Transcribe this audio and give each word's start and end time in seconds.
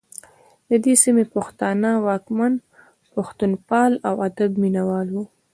د 0.69 0.71
دې 0.83 0.93
سیمې 1.03 1.23
پښتانه 1.35 1.89
واکمن 2.05 2.53
پښتوپال 3.13 3.91
او 4.07 4.15
د 4.19 4.23
ادب 4.27 4.51
مینه 4.61 4.81
وال 4.87 5.07
وو 5.11 5.23